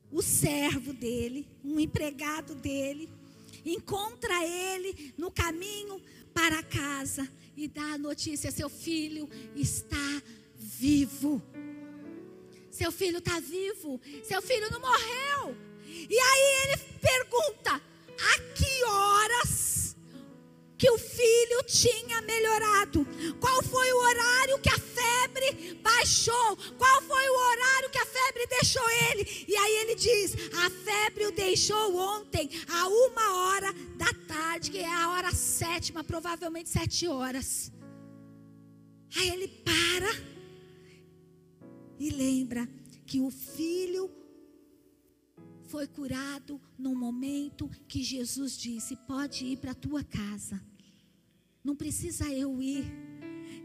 O 0.10 0.22
servo 0.22 0.94
dele, 0.94 1.50
um 1.66 1.78
empregado 1.82 2.56
dele, 2.56 3.10
encontra 3.66 4.46
ele 4.46 5.14
no 5.18 5.30
caminho 5.30 6.02
para 6.34 6.64
casa 6.64 7.30
e 7.58 7.68
dá 7.68 7.96
a 7.96 7.98
notícia: 7.98 8.52
seu 8.52 8.70
filho 8.70 9.30
está 9.54 10.22
vivo. 10.56 11.44
Seu 12.72 12.92
filho 12.92 13.18
está 13.18 13.40
vivo, 13.42 14.00
seu 14.24 14.42
filho 14.42 14.72
não 14.72 14.80
morreu. 14.80 15.58
E 15.86 16.18
aí 16.18 16.64
ele 16.64 16.78
pergunta: 17.02 17.93
a 18.20 18.40
que 18.54 18.84
horas 18.86 19.96
que 20.78 20.90
o 20.90 20.98
filho 20.98 21.64
tinha 21.66 22.22
melhorado? 22.24 23.06
Qual 23.40 23.64
foi 23.64 23.92
o 23.94 23.98
horário 23.98 24.60
que 24.60 24.70
a 24.70 24.78
febre 24.78 25.80
baixou? 25.82 26.58
Qual 26.78 27.02
foi 27.04 27.30
o 27.30 27.40
horário 27.50 27.90
que 27.90 27.98
a 27.98 28.06
febre 28.06 28.48
deixou 28.48 28.90
ele? 29.10 29.46
E 29.48 29.56
aí 29.56 29.76
ele 29.82 29.96
diz: 29.96 30.36
a 30.58 30.70
febre 30.70 31.28
o 31.28 31.32
deixou 31.32 31.96
ontem, 31.96 32.50
a 32.68 32.88
uma 32.88 33.34
hora 33.46 33.74
da 33.96 34.14
tarde, 34.28 34.72
que 34.72 34.80
é 34.80 34.94
a 34.94 35.10
hora 35.12 35.32
sétima, 35.32 36.04
provavelmente 36.04 36.70
sete 36.70 37.08
horas. 37.08 37.72
Aí 39.16 39.30
ele 39.30 39.48
para 39.48 40.34
e 42.00 42.10
lembra 42.10 42.68
que 43.06 43.22
o 43.22 43.30
filho 43.30 44.12
foi 45.74 45.88
curado 45.88 46.62
no 46.78 46.94
momento 46.94 47.68
que 47.88 48.04
Jesus 48.04 48.56
disse: 48.56 48.96
Pode 48.96 49.44
ir 49.44 49.58
para 49.58 49.72
a 49.72 49.74
tua 49.86 50.04
casa. 50.04 50.64
Não 51.64 51.76
precisa 51.76 52.32
eu 52.32 52.62
ir. 52.62 52.86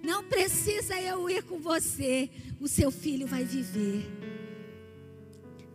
Não 0.03 0.27
precisa 0.27 0.99
eu 1.03 1.29
ir 1.29 1.43
com 1.43 1.59
você. 1.59 2.31
O 2.59 2.67
seu 2.67 2.91
filho 2.91 3.27
vai 3.27 3.45
viver. 3.45 4.07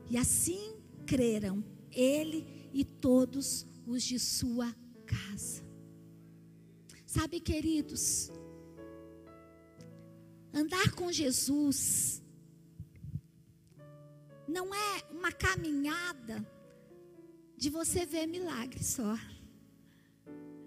E 0.09 0.17
assim 0.17 0.75
creram 1.05 1.63
ele 1.91 2.47
e 2.73 2.83
todos 2.83 3.67
os 3.85 4.01
de 4.01 4.17
sua 4.17 4.75
casa. 5.05 5.63
Sabe, 7.05 7.39
queridos, 7.39 8.31
andar 10.51 10.93
com 10.95 11.11
Jesus 11.11 12.22
não 14.53 14.73
é 14.73 15.03
uma 15.09 15.31
caminhada 15.31 16.35
de 17.57 17.69
você 17.69 18.05
ver 18.05 18.27
milagres 18.27 18.85
só. 18.87 19.17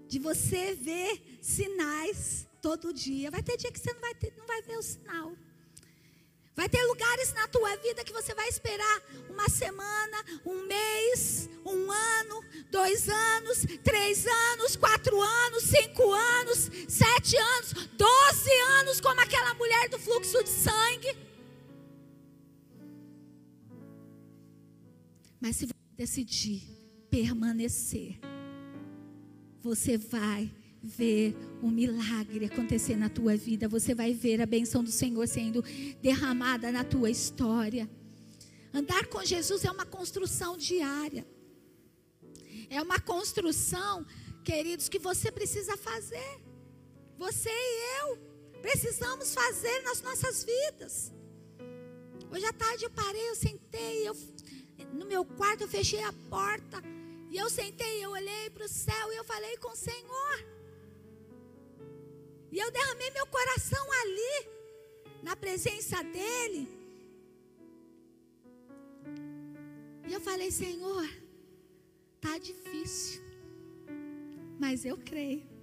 De 0.08 0.18
você 0.18 0.74
ver 0.74 1.38
sinais 1.40 2.46
todo 2.60 2.92
dia. 2.92 3.30
Vai 3.30 3.42
ter 3.42 3.56
dia 3.56 3.70
que 3.70 3.78
você 3.78 3.92
não 3.92 4.00
vai, 4.00 4.14
ter, 4.14 4.34
não 4.36 4.46
vai 4.46 4.60
ver 4.62 4.76
o 4.76 4.82
sinal. 4.82 5.32
Vai 6.56 6.68
ter 6.68 6.82
lugares 6.84 7.32
na 7.34 7.46
tua 7.48 7.76
vida 7.76 8.02
que 8.02 8.12
você 8.12 8.34
vai 8.34 8.48
esperar 8.48 9.02
uma 9.28 9.48
semana, 9.48 10.24
um 10.44 10.66
mês, 10.66 11.50
um 11.64 11.90
ano, 11.90 12.42
dois 12.70 13.08
anos, 13.08 13.58
três 13.84 14.26
anos, 14.26 14.74
quatro 14.74 15.20
anos, 15.20 15.62
cinco 15.64 16.12
anos, 16.12 16.70
sete 16.88 17.36
anos, 17.36 17.72
doze 17.92 18.54
anos, 18.78 19.00
como 19.00 19.20
aquela 19.20 19.52
mulher 19.54 19.88
do 19.90 19.98
fluxo 19.98 20.42
de 20.42 20.50
sangue. 20.50 21.25
Mas 25.46 25.54
se 25.54 25.66
você 25.66 25.74
decidir 25.96 26.60
permanecer, 27.08 28.18
você 29.62 29.96
vai 29.96 30.52
ver 30.82 31.36
o 31.62 31.68
milagre 31.68 32.46
acontecer 32.46 32.96
na 32.96 33.08
tua 33.08 33.36
vida, 33.36 33.68
você 33.68 33.94
vai 33.94 34.12
ver 34.12 34.42
a 34.42 34.46
benção 34.46 34.82
do 34.82 34.90
Senhor 34.90 35.24
sendo 35.28 35.62
derramada 36.02 36.72
na 36.72 36.82
tua 36.82 37.10
história. 37.10 37.88
Andar 38.74 39.06
com 39.06 39.24
Jesus 39.24 39.64
é 39.64 39.70
uma 39.70 39.86
construção 39.86 40.56
diária. 40.56 41.24
É 42.68 42.82
uma 42.82 42.98
construção, 42.98 44.04
queridos, 44.42 44.88
que 44.88 44.98
você 44.98 45.30
precisa 45.30 45.76
fazer. 45.76 46.40
Você 47.16 47.50
e 47.50 48.00
eu 48.00 48.18
precisamos 48.60 49.32
fazer 49.32 49.80
nas 49.82 50.02
nossas 50.02 50.42
vidas. 50.42 51.12
Hoje 52.32 52.44
à 52.44 52.52
tarde 52.52 52.84
eu 52.84 52.90
parei, 52.90 53.30
eu 53.30 53.36
sentei, 53.36 54.08
eu, 54.08 54.16
no 54.92 55.06
meu 55.06 55.24
quarto 55.24 55.62
eu 55.62 55.68
fechei 55.68 56.02
a 56.02 56.12
porta. 56.28 56.82
E 57.30 57.36
eu 57.36 57.50
sentei, 57.50 58.04
eu 58.04 58.10
olhei 58.10 58.50
para 58.50 58.64
o 58.64 58.68
céu 58.68 59.12
e 59.12 59.16
eu 59.16 59.24
falei 59.24 59.56
com 59.58 59.70
o 59.70 59.76
Senhor. 59.76 60.46
E 62.50 62.58
eu 62.58 62.70
derramei 62.70 63.10
meu 63.10 63.26
coração 63.26 63.84
ali, 64.02 64.48
na 65.22 65.34
presença 65.36 66.02
dEle. 66.02 66.68
E 70.08 70.12
eu 70.12 70.20
falei, 70.20 70.50
Senhor, 70.50 71.08
tá 72.20 72.38
difícil, 72.38 73.22
mas 74.58 74.84
eu 74.84 74.96
creio. 74.96 75.55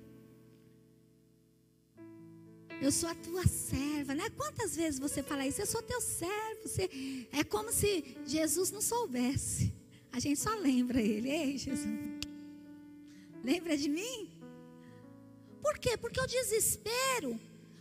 Eu 2.82 2.92
sou 2.92 3.10
a 3.10 3.16
tua 3.16 3.46
serva, 3.48 4.14
né? 4.14 4.30
Quantas 4.32 4.76
vezes 4.76 5.00
você 5.00 5.24
fala 5.24 5.48
isso? 5.48 5.62
Eu 5.62 5.66
sou 5.66 5.82
teu 5.82 6.02
servo. 6.02 6.68
Você... 6.68 7.28
É 7.32 7.44
como 7.44 7.72
se 7.72 8.18
Jesus 8.26 8.72
não 8.72 8.82
soubesse. 8.82 9.74
A 10.12 10.20
gente 10.20 10.40
só 10.40 10.54
lembra 10.56 11.02
ele. 11.02 11.30
Ei, 11.30 11.58
Jesus. 11.58 11.88
Lembra 13.44 13.78
de 13.78 13.90
mim? 13.90 14.30
Por 15.62 15.78
quê? 15.78 15.98
Porque 15.98 16.20
o 16.20 16.28
desespero 16.28 17.40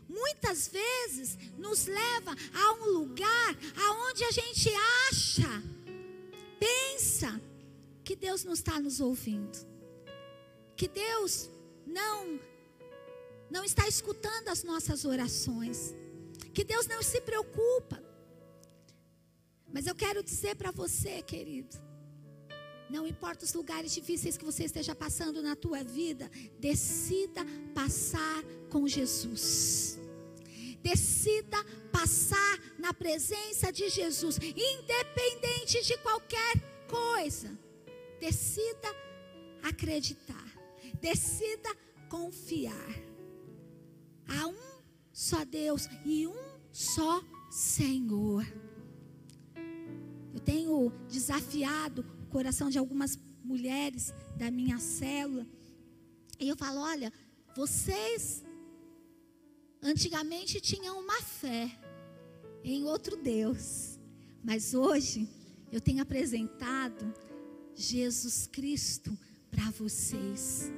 muitas 0.08 0.68
vezes 0.68 1.38
nos 1.56 1.86
leva 1.86 2.36
a 2.54 2.72
um 2.74 2.90
lugar 2.92 3.56
aonde 3.76 4.24
a 4.24 4.30
gente 4.30 4.70
acha, 5.08 5.62
pensa 6.60 7.40
que 8.04 8.14
Deus 8.14 8.44
não 8.44 8.52
está 8.52 8.78
nos 8.78 9.00
ouvindo. 9.00 9.58
Que 10.76 10.86
Deus 10.88 11.50
não 11.86 12.38
não 13.52 13.64
está 13.64 13.86
escutando 13.86 14.48
as 14.48 14.64
nossas 14.64 15.04
orações, 15.04 15.94
que 16.54 16.64
Deus 16.64 16.86
não 16.86 17.02
se 17.02 17.20
preocupa. 17.20 18.02
Mas 19.70 19.86
eu 19.86 19.94
quero 19.94 20.22
dizer 20.22 20.54
para 20.56 20.70
você, 20.70 21.20
querido, 21.22 21.76
não 22.88 23.06
importa 23.06 23.44
os 23.44 23.52
lugares 23.52 23.92
difíceis 23.92 24.38
que 24.38 24.44
você 24.44 24.64
esteja 24.64 24.94
passando 24.94 25.42
na 25.42 25.54
tua 25.54 25.84
vida, 25.84 26.30
decida 26.58 27.42
passar 27.74 28.42
com 28.70 28.88
Jesus. 28.88 29.98
Decida 30.82 31.58
passar 31.92 32.54
na 32.78 32.92
presença 32.94 33.70
de 33.70 33.88
Jesus, 33.90 34.38
independente 34.38 35.82
de 35.84 35.96
qualquer 35.98 36.54
coisa. 36.88 37.56
Decida 38.18 38.88
acreditar. 39.62 40.48
Decida 41.00 41.70
confiar. 42.08 43.11
Há 44.28 44.46
um 44.46 44.82
só 45.12 45.44
Deus 45.44 45.88
e 46.04 46.26
um 46.26 46.34
só 46.70 47.22
Senhor. 47.50 48.46
Eu 50.32 50.40
tenho 50.40 50.90
desafiado 51.08 52.04
o 52.22 52.26
coração 52.26 52.70
de 52.70 52.78
algumas 52.78 53.18
mulheres 53.44 54.12
da 54.36 54.50
minha 54.50 54.78
célula. 54.78 55.46
E 56.40 56.48
eu 56.48 56.56
falo: 56.56 56.80
olha, 56.80 57.12
vocês 57.54 58.42
antigamente 59.82 60.60
tinham 60.60 60.98
uma 61.00 61.20
fé 61.20 61.70
em 62.64 62.84
outro 62.84 63.16
Deus, 63.16 63.98
mas 64.42 64.72
hoje 64.72 65.28
eu 65.70 65.80
tenho 65.80 66.02
apresentado 66.02 67.12
Jesus 67.74 68.46
Cristo 68.46 69.16
para 69.50 69.70
vocês. 69.70 70.70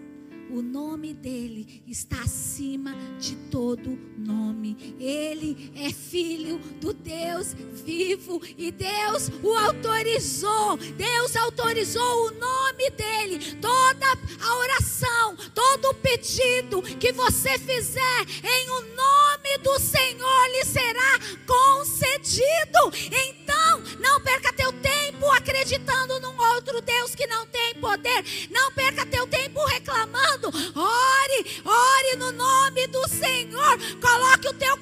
O 0.55 0.62
nome 0.62 1.12
dele 1.12 1.83
está 1.85 2.23
acima 2.23 2.95
de 3.19 3.35
todo 3.51 3.99
nome. 4.17 4.95
Ele 5.01 5.73
é 5.75 5.90
filho 5.90 6.59
do 6.81 6.93
Deus 6.93 7.57
vivo 7.85 8.40
e 8.57 8.71
Deus 8.71 9.33
o 9.43 9.53
autorizou. 9.53 10.77
Deus 10.77 11.35
autorizou 11.35 12.29
o 12.29 12.31
nome 12.38 12.88
dele. 12.90 13.57
Toda 13.61 14.07
a 14.40 14.57
oração, 14.59 15.37
todo 15.53 15.88
o 15.88 15.95
pedido 15.95 16.81
que 17.01 17.11
você 17.11 17.59
fizer 17.59 18.25
em 18.45 18.71
o 18.71 18.81
nome 18.95 19.59
do 19.61 19.77
Senhor 19.81 20.47
lhe 20.53 20.64
será 20.64 21.19
concedido. 21.45 22.93
Então, 23.11 23.83
não 23.99 24.21
perca 24.21 24.53
teu 24.53 24.73
tempo 24.75 24.93
acreditando 25.37 26.20
num 26.20 26.37
outro 26.55 26.81
Deus 26.81 27.14
que 27.14 27.27
não 27.27 27.47
tem 27.47 27.75
poder. 27.75 28.25
Não 28.51 28.70
perca 28.73 29.07
teu 29.07 29.27
tempo 29.27 29.64
reclamando 29.66 30.49
Ore, 30.75 31.62
ore 31.64 32.16
no 32.16 32.33
nome 32.33 32.87
do 32.88 33.09
Senhor. 33.09 33.79
Coloque 34.01 34.49
o 34.49 34.55
teu 34.55 34.73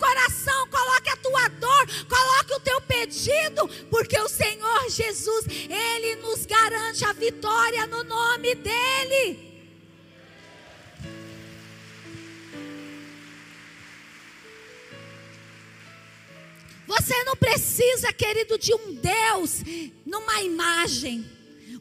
querido, 18.13 18.59
de 18.59 18.75
um 18.75 18.95
Deus 18.95 19.63
numa 20.05 20.41
imagem. 20.43 21.25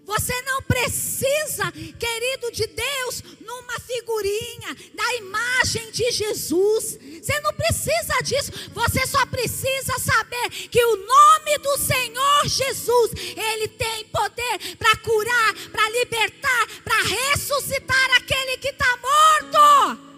Você 0.06 0.42
não 0.42 0.62
precisa, 0.64 1.72
querido 1.72 2.52
de 2.52 2.68
Deus, 2.68 3.24
numa 3.40 3.80
figurinha 3.80 4.76
da 4.94 5.16
imagem 5.16 5.92
de 5.92 6.12
Jesus. 6.12 6.98
Você 7.22 7.40
não 7.42 7.54
precisa 7.54 8.22
disso. 8.24 8.52
Você 8.74 9.06
só 9.08 9.26
precisa 9.28 9.98
saber 10.00 10.50
que 10.70 10.84
o 10.84 10.98
nome 10.98 11.58
do 11.60 11.78
Senhor 11.78 12.48
Jesus, 12.48 13.12
ele 13.38 13.68
tem 13.70 14.06
poder 14.06 14.76
para 14.78 14.98
curar, 14.98 15.54
para 15.72 15.90
libertar, 15.92 16.68
para 16.84 17.04
ressuscitar 17.04 18.18
aquele 18.18 18.58
que 18.58 18.70
está 18.70 18.98
morto. 18.98 20.11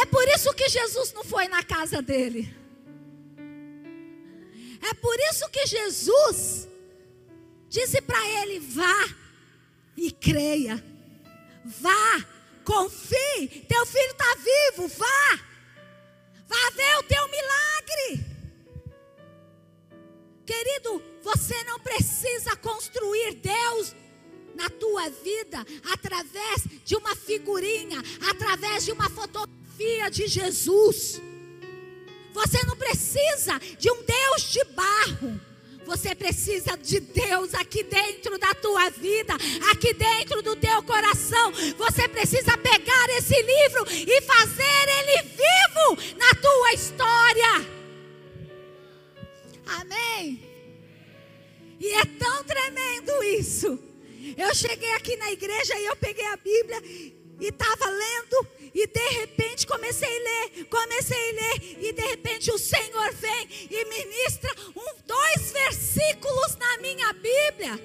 É 0.00 0.06
por 0.06 0.26
isso 0.28 0.54
que 0.54 0.68
Jesus 0.68 1.12
não 1.12 1.24
foi 1.24 1.48
na 1.48 1.62
casa 1.64 2.00
dele. 2.00 2.54
É 4.80 4.94
por 4.94 5.16
isso 5.30 5.48
que 5.50 5.66
Jesus 5.66 6.68
disse 7.68 8.00
para 8.00 8.24
ele: 8.40 8.60
vá 8.60 9.08
e 9.96 10.12
creia, 10.12 10.82
vá, 11.64 12.24
confie, 12.64 13.48
teu 13.68 13.84
filho 13.86 14.12
está 14.12 14.36
vivo, 14.36 14.86
vá, 14.86 15.40
vá 16.46 16.70
ver 16.76 16.98
o 16.98 17.02
teu 17.02 17.28
milagre. 17.28 18.38
Querido, 20.46 21.02
você 21.22 21.64
não 21.64 21.80
precisa 21.80 22.54
construir 22.56 23.34
Deus 23.34 23.96
na 24.54 24.70
tua 24.70 25.10
vida 25.10 25.58
através 25.92 26.62
de 26.84 26.94
uma 26.94 27.16
figurinha, 27.16 28.00
através 28.30 28.84
de 28.84 28.92
uma 28.92 29.10
fotografia 29.10 29.57
de 30.10 30.26
Jesus. 30.26 31.20
Você 32.32 32.64
não 32.66 32.76
precisa 32.76 33.58
de 33.78 33.90
um 33.90 34.02
Deus 34.02 34.42
de 34.50 34.64
barro. 34.64 35.40
Você 35.86 36.14
precisa 36.14 36.76
de 36.76 37.00
Deus 37.00 37.54
aqui 37.54 37.82
dentro 37.82 38.38
da 38.38 38.52
tua 38.54 38.90
vida, 38.90 39.34
aqui 39.70 39.94
dentro 39.94 40.42
do 40.42 40.54
teu 40.54 40.82
coração. 40.82 41.52
Você 41.78 42.06
precisa 42.08 42.58
pegar 42.58 43.08
esse 43.16 43.40
livro 43.40 43.86
e 43.90 44.20
fazer 44.22 44.88
ele 44.98 45.22
vivo 45.22 46.16
na 46.18 46.34
tua 46.34 46.72
história. 46.74 47.78
Amém. 49.66 50.42
E 51.80 51.90
é 51.92 52.04
tão 52.04 52.44
tremendo 52.44 53.22
isso. 53.24 53.78
Eu 54.36 54.54
cheguei 54.54 54.92
aqui 54.92 55.16
na 55.16 55.30
igreja 55.30 55.78
e 55.78 55.86
eu 55.86 55.96
peguei 55.96 56.26
a 56.26 56.36
Bíblia 56.36 56.82
e 57.40 57.48
estava 57.48 57.86
lendo, 57.88 58.46
e 58.74 58.86
de 58.86 59.08
repente 59.20 59.66
comecei 59.66 60.08
a 60.08 60.22
ler, 60.22 60.64
comecei 60.66 61.30
a 61.30 61.32
ler, 61.32 61.84
e 61.84 61.92
de 61.92 62.02
repente 62.02 62.50
o 62.50 62.58
Senhor 62.58 63.12
vem 63.14 63.48
e 63.70 63.84
ministra 63.84 64.54
um, 64.76 65.02
dois 65.06 65.52
versículos 65.52 66.56
na 66.56 66.78
minha 66.78 67.12
Bíblia. 67.12 67.80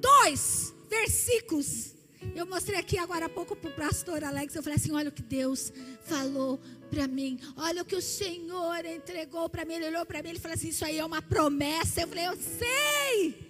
Dois 0.00 0.74
versículos. 0.88 1.94
Eu 2.34 2.46
mostrei 2.46 2.78
aqui 2.78 2.98
agora 2.98 3.26
há 3.26 3.28
pouco 3.28 3.54
para 3.54 3.70
o 3.70 3.74
pastor 3.74 4.22
Alex. 4.24 4.54
Eu 4.54 4.62
falei 4.62 4.76
assim: 4.76 4.92
olha 4.92 5.08
o 5.08 5.12
que 5.12 5.22
Deus 5.22 5.72
falou 6.02 6.60
para 6.90 7.06
mim. 7.06 7.38
Olha 7.56 7.82
o 7.82 7.84
que 7.84 7.96
o 7.96 8.02
Senhor 8.02 8.84
entregou 8.84 9.48
para 9.48 9.64
mim. 9.64 9.74
Ele 9.74 9.88
olhou 9.88 10.06
para 10.06 10.22
mim 10.22 10.32
e 10.32 10.38
falou 10.38 10.54
assim: 10.54 10.68
Isso 10.68 10.84
aí 10.84 10.98
é 10.98 11.04
uma 11.04 11.22
promessa. 11.22 12.02
Eu 12.02 12.08
falei: 12.08 12.26
Eu 12.26 12.36
sei. 12.36 13.46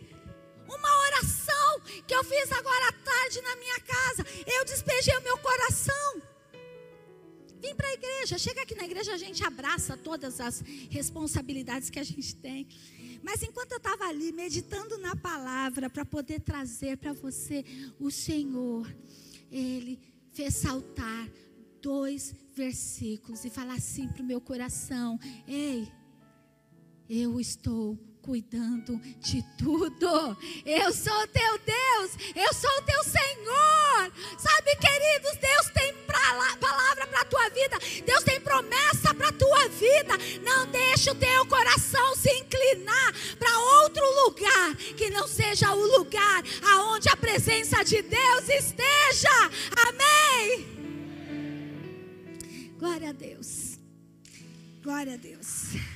Uma 0.69 1.01
oração 1.07 1.36
que 2.07 2.15
eu 2.15 2.25
fiz 2.25 2.51
agora 2.53 2.89
à 2.89 2.93
tarde 2.93 3.41
na 3.43 3.57
minha 3.57 3.81
casa. 3.81 4.25
Eu 4.47 4.65
despejei 4.65 5.17
o 5.17 5.23
meu 5.23 5.39
coração. 5.39 6.23
Vim 7.61 7.75
para 7.75 7.89
a 7.89 7.95
igreja. 7.95 8.39
Chega 8.39 8.63
aqui 8.63 8.75
na 8.75 8.85
igreja, 8.85 9.15
a 9.15 9.19
gente 9.19 9.43
abraça 9.43 9.97
todas 9.97 10.41
as 10.41 10.61
responsabilidades 10.91 11.91
que 11.91 11.99
a 11.99 12.05
gente 12.05 12.37
tem. 12.37 12.69
Mas 13.23 13.43
enquanto 13.43 13.73
eu 13.73 13.79
estava 13.79 14.05
ali 14.05 14.31
meditando 14.33 14.99
na 14.99 15.17
palavra 15.17 15.91
para 15.91 16.05
poder 16.05 16.41
trazer 16.41 16.97
para 16.97 17.13
você, 17.13 17.65
o 17.99 18.11
Senhor, 18.11 18.87
Ele 19.51 19.99
fez 20.33 20.55
saltar 20.55 21.29
dois 21.81 22.35
versículos 22.55 23.45
e 23.45 23.51
falar 23.51 23.75
assim 23.75 24.09
para 24.09 24.23
o 24.23 24.27
meu 24.27 24.41
coração: 24.41 25.19
Ei, 25.47 25.89
eu 27.09 27.41
estou 27.41 27.99
cuidando 28.27 29.01
de 29.21 29.41
tudo. 29.57 30.37
Eu 30.67 30.93
sou 30.93 31.27
teu 31.29 31.59
Deus, 31.59 32.11
eu 32.35 32.53
sou 32.53 32.83
teu 32.83 33.05
Senhor. 33.05 34.13
Sabe, 34.37 34.77
queridos, 34.77 35.37
Deus 35.41 35.71
tem 35.73 35.95
palavra 36.61 37.07
para 37.07 37.21
a 37.21 37.25
tua 37.25 37.49
vida, 37.51 37.79
Deus 38.05 38.25
tem 38.25 38.41
promessa 38.41 39.15
para 39.15 39.29
a 39.29 39.33
tua 39.33 39.69
vida. 39.69 40.15
Não 40.43 40.67
deixe 40.67 41.09
o 41.09 41.15
teu 41.15 41.47
coração 41.47 42.17
se 42.17 42.31
inclinar 42.33 43.15
para 43.39 43.59
outro 43.85 44.05
lugar 44.25 44.75
que 44.97 45.09
não 45.09 45.29
seja 45.29 45.73
o 45.73 45.99
lugar 45.99 46.43
aonde 46.73 47.09
a 47.09 47.17
presença 47.17 47.85
de 47.85 48.03
Deus 48.03 48.49
esteja. 48.49 49.51
Amém. 49.89 50.67
Glória 52.77 53.11
a 53.11 53.13
Deus. 53.13 53.79
Glória 54.83 55.15
a 55.15 55.17
Deus. 55.17 55.96